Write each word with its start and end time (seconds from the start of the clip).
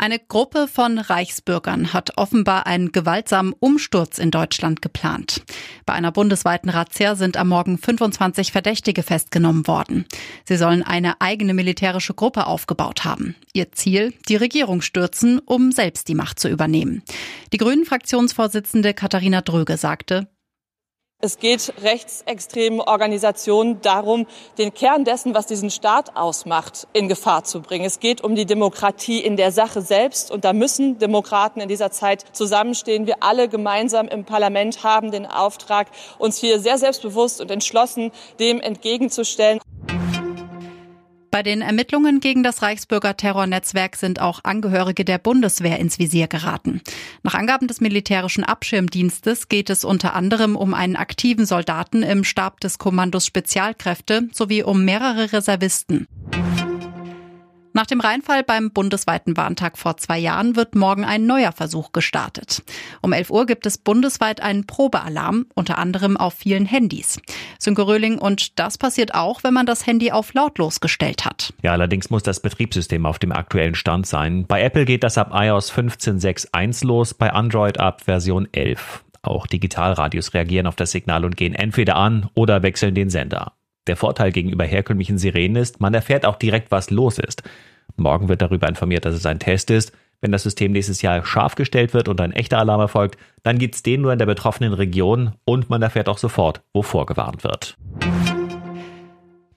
Eine 0.00 0.18
Gruppe 0.18 0.66
von 0.66 0.96
Reichsbürgern 0.96 1.92
hat 1.92 2.16
offenbar 2.16 2.66
einen 2.66 2.90
gewaltsamen 2.90 3.52
Umsturz 3.52 4.16
in 4.16 4.30
Deutschland 4.30 4.80
geplant. 4.80 5.42
Bei 5.84 5.92
einer 5.92 6.10
bundesweiten 6.10 6.70
Razzia 6.70 7.16
sind 7.16 7.36
am 7.36 7.48
Morgen 7.48 7.76
25 7.76 8.50
Verdächtige 8.50 9.02
festgenommen 9.02 9.66
worden. 9.66 10.06
Sie 10.46 10.56
sollen 10.56 10.82
eine 10.82 11.20
eigene 11.20 11.52
militärische 11.52 12.14
Gruppe 12.14 12.46
aufgebaut 12.46 13.04
haben. 13.04 13.36
Ihr 13.52 13.72
Ziel, 13.72 14.14
die 14.26 14.36
Regierung 14.36 14.80
stürzen, 14.80 15.38
um 15.38 15.70
selbst 15.70 16.08
die 16.08 16.14
Macht 16.14 16.40
zu 16.40 16.48
übernehmen. 16.48 17.02
Die 17.52 17.58
Grünen-Fraktionsvorsitzende 17.58 18.94
Katharina 18.94 19.42
Dröge 19.42 19.76
sagte, 19.76 20.28
es 21.22 21.38
geht 21.38 21.74
rechtsextremen 21.82 22.80
Organisationen 22.80 23.80
darum, 23.82 24.26
den 24.56 24.72
Kern 24.72 25.04
dessen, 25.04 25.34
was 25.34 25.46
diesen 25.46 25.70
Staat 25.70 26.16
ausmacht, 26.16 26.88
in 26.94 27.08
Gefahr 27.08 27.44
zu 27.44 27.60
bringen. 27.60 27.84
Es 27.84 28.00
geht 28.00 28.22
um 28.22 28.34
die 28.34 28.46
Demokratie 28.46 29.20
in 29.20 29.36
der 29.36 29.52
Sache 29.52 29.82
selbst. 29.82 30.30
Und 30.30 30.44
da 30.44 30.52
müssen 30.52 30.98
Demokraten 30.98 31.60
in 31.60 31.68
dieser 31.68 31.90
Zeit 31.90 32.24
zusammenstehen. 32.32 33.06
Wir 33.06 33.22
alle 33.22 33.48
gemeinsam 33.48 34.08
im 34.08 34.24
Parlament 34.24 34.82
haben 34.82 35.10
den 35.10 35.26
Auftrag, 35.26 35.88
uns 36.18 36.38
hier 36.38 36.58
sehr 36.58 36.78
selbstbewusst 36.78 37.40
und 37.40 37.50
entschlossen 37.50 38.12
dem 38.38 38.60
entgegenzustellen. 38.60 39.60
Bei 41.30 41.44
den 41.44 41.62
Ermittlungen 41.62 42.18
gegen 42.18 42.42
das 42.42 42.60
Reichsbürger-Terrornetzwerk 42.60 43.94
sind 43.94 44.20
auch 44.20 44.40
Angehörige 44.42 45.04
der 45.04 45.18
Bundeswehr 45.18 45.78
ins 45.78 46.00
Visier 46.00 46.26
geraten. 46.26 46.80
Nach 47.22 47.34
Angaben 47.34 47.68
des 47.68 47.80
militärischen 47.80 48.42
Abschirmdienstes 48.42 49.48
geht 49.48 49.70
es 49.70 49.84
unter 49.84 50.14
anderem 50.14 50.56
um 50.56 50.74
einen 50.74 50.96
aktiven 50.96 51.46
Soldaten 51.46 52.02
im 52.02 52.24
Stab 52.24 52.58
des 52.60 52.78
Kommandos 52.78 53.26
Spezialkräfte 53.26 54.28
sowie 54.32 54.64
um 54.64 54.84
mehrere 54.84 55.32
Reservisten. 55.32 56.08
Nach 57.72 57.86
dem 57.86 58.00
Reinfall 58.00 58.42
beim 58.42 58.72
bundesweiten 58.72 59.36
Warntag 59.36 59.78
vor 59.78 59.96
zwei 59.96 60.18
Jahren 60.18 60.56
wird 60.56 60.74
morgen 60.74 61.04
ein 61.04 61.26
neuer 61.26 61.52
Versuch 61.52 61.92
gestartet. 61.92 62.62
Um 63.00 63.12
11 63.12 63.30
Uhr 63.30 63.46
gibt 63.46 63.64
es 63.64 63.78
bundesweit 63.78 64.40
einen 64.40 64.66
Probealarm, 64.66 65.46
unter 65.54 65.78
anderem 65.78 66.16
auf 66.16 66.34
vielen 66.34 66.66
Handys. 66.66 67.20
Sönke 67.60 67.86
Röhling, 67.86 68.18
und 68.18 68.58
das 68.58 68.76
passiert 68.76 69.14
auch, 69.14 69.44
wenn 69.44 69.54
man 69.54 69.66
das 69.66 69.86
Handy 69.86 70.10
auf 70.10 70.34
lautlos 70.34 70.80
gestellt 70.80 71.24
hat. 71.24 71.54
Ja, 71.62 71.72
allerdings 71.72 72.10
muss 72.10 72.24
das 72.24 72.40
Betriebssystem 72.40 73.06
auf 73.06 73.20
dem 73.20 73.30
aktuellen 73.30 73.76
Stand 73.76 74.06
sein. 74.06 74.46
Bei 74.46 74.62
Apple 74.62 74.84
geht 74.84 75.04
das 75.04 75.16
ab 75.16 75.30
iOS 75.32 75.72
15.6.1 75.72 76.84
los, 76.84 77.14
bei 77.14 77.32
Android 77.32 77.78
ab 77.78 78.02
Version 78.02 78.48
11. 78.50 79.04
Auch 79.22 79.46
Digitalradios 79.46 80.34
reagieren 80.34 80.66
auf 80.66 80.76
das 80.76 80.90
Signal 80.90 81.24
und 81.24 81.36
gehen 81.36 81.54
entweder 81.54 81.96
an 81.96 82.28
oder 82.34 82.62
wechseln 82.62 82.94
den 82.94 83.10
Sender. 83.10 83.52
Der 83.86 83.96
Vorteil 83.96 84.32
gegenüber 84.32 84.64
herkömmlichen 84.64 85.18
Sirenen 85.18 85.56
ist, 85.56 85.80
man 85.80 85.94
erfährt 85.94 86.26
auch 86.26 86.36
direkt, 86.36 86.70
was 86.70 86.90
los 86.90 87.18
ist. 87.18 87.42
Morgen 87.96 88.28
wird 88.28 88.42
darüber 88.42 88.68
informiert, 88.68 89.04
dass 89.04 89.14
es 89.14 89.26
ein 89.26 89.38
Test 89.38 89.70
ist. 89.70 89.92
Wenn 90.20 90.32
das 90.32 90.42
System 90.42 90.72
nächstes 90.72 91.00
Jahr 91.00 91.24
scharf 91.24 91.54
gestellt 91.54 91.94
wird 91.94 92.08
und 92.08 92.20
ein 92.20 92.32
echter 92.32 92.58
Alarm 92.58 92.80
erfolgt, 92.80 93.18
dann 93.42 93.58
gibt 93.58 93.74
es 93.74 93.82
den 93.82 94.02
nur 94.02 94.12
in 94.12 94.18
der 94.18 94.26
betroffenen 94.26 94.74
Region 94.74 95.32
und 95.46 95.70
man 95.70 95.80
erfährt 95.80 96.08
auch 96.08 96.18
sofort, 96.18 96.60
wovor 96.74 97.06
gewarnt 97.06 97.42
wird. 97.42 97.78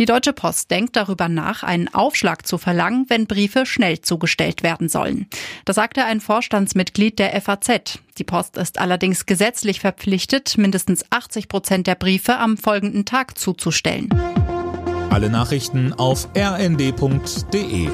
Die 0.00 0.06
Deutsche 0.06 0.32
Post 0.32 0.70
denkt 0.70 0.96
darüber 0.96 1.28
nach, 1.28 1.62
einen 1.62 1.92
Aufschlag 1.92 2.46
zu 2.46 2.56
verlangen, 2.56 3.04
wenn 3.08 3.26
Briefe 3.26 3.66
schnell 3.66 4.00
zugestellt 4.00 4.62
werden 4.62 4.88
sollen. 4.88 5.26
Das 5.66 5.76
sagte 5.76 6.06
ein 6.06 6.22
Vorstandsmitglied 6.22 7.18
der 7.18 7.38
FAZ. 7.38 7.98
Die 8.16 8.24
Post 8.24 8.56
ist 8.56 8.80
allerdings 8.80 9.26
gesetzlich 9.26 9.78
verpflichtet, 9.80 10.56
mindestens 10.56 11.04
80 11.10 11.48
Prozent 11.48 11.86
der 11.86 11.96
Briefe 11.96 12.38
am 12.38 12.56
folgenden 12.56 13.04
Tag 13.04 13.36
zuzustellen. 13.36 14.08
Alle 15.10 15.28
Nachrichten 15.28 15.92
auf 15.92 16.30
rnd.de 16.34 17.90